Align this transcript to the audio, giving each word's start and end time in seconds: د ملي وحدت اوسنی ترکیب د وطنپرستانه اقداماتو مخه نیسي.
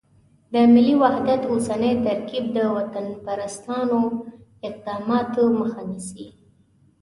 د 0.53 0.53
ملي 0.73 0.95
وحدت 1.03 1.41
اوسنی 1.51 1.93
ترکیب 2.05 2.45
د 2.55 2.57
وطنپرستانه 2.75 3.99
اقداماتو 4.67 5.43
مخه 5.59 5.81
نیسي. 5.89 6.27